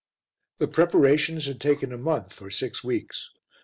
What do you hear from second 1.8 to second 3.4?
a month or six weeks.